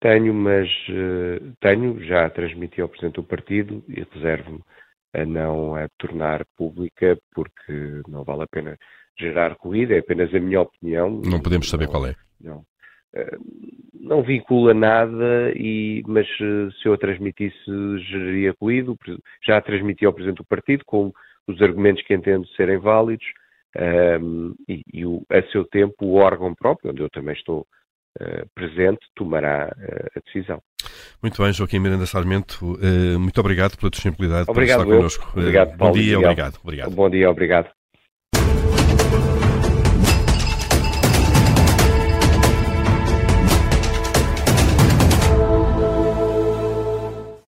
Tenho, 0.00 0.32
mas 0.34 0.68
uh, 0.90 1.54
tenho, 1.60 2.02
já 2.04 2.28
transmiti 2.30 2.80
ao 2.80 2.88
Presidente 2.88 3.16
do 3.16 3.24
Partido 3.24 3.82
e 3.88 4.06
reservo-me 4.12 4.60
a 5.14 5.24
não 5.24 5.74
a 5.74 5.88
tornar 5.98 6.44
pública 6.56 7.18
porque 7.34 8.02
não 8.06 8.22
vale 8.22 8.42
a 8.42 8.46
pena 8.46 8.78
gerar 9.18 9.56
ruído, 9.58 9.92
é 9.92 9.98
apenas 9.98 10.32
a 10.34 10.38
minha 10.38 10.60
opinião. 10.60 11.20
Não 11.24 11.40
podemos 11.40 11.68
saber 11.68 11.84
não, 11.84 11.90
qual 11.90 12.06
é. 12.06 12.14
Não. 12.40 12.62
Eh, 13.14 13.36
não 14.00 14.22
vincula 14.22 14.74
nada, 14.74 15.52
e, 15.54 16.02
mas 16.06 16.26
eh, 16.40 16.68
se 16.80 16.88
eu 16.88 16.94
a 16.94 16.98
transmitisse, 16.98 17.56
geraria 18.10 18.54
ruído. 18.60 18.96
Já 19.46 19.58
a 19.58 19.62
transmiti 19.62 20.04
ao 20.04 20.12
Presidente 20.12 20.38
do 20.38 20.44
Partido 20.44 20.84
com 20.86 21.12
os 21.46 21.60
argumentos 21.62 22.04
que 22.04 22.14
entendo 22.14 22.46
serem 22.48 22.78
válidos 22.78 23.26
um, 23.76 23.82
ehm, 23.82 24.54
e, 24.68 24.82
e 24.92 25.06
o, 25.06 25.22
a 25.30 25.42
seu 25.50 25.64
tempo 25.64 25.94
o 26.02 26.14
órgão 26.14 26.54
próprio, 26.54 26.90
onde 26.90 27.02
eu 27.02 27.10
também 27.10 27.34
estou 27.34 27.66
uh, 28.20 28.46
presente, 28.54 29.00
tomará 29.14 29.74
uh, 29.74 30.06
a 30.16 30.20
decisão. 30.26 30.60
Muito 31.22 31.42
bem, 31.42 31.52
Joaquim 31.52 31.78
Miranda 31.78 32.06
Sarmento, 32.06 32.74
uh, 32.74 33.18
muito 33.18 33.38
obrigado 33.40 33.76
pela 33.78 33.90
disponibilidade 33.90 34.50
obrigado 34.50 34.84
por 34.84 34.84
estar 34.84 34.96
connosco. 34.96 35.32
Obrigado, 35.38 35.76
Bom 35.76 35.92
dia, 35.92 36.18
obrigado. 36.18 36.58
obrigado. 36.62 36.90
Bom 36.90 37.10
dia, 37.10 37.30
obrigado. 37.30 37.77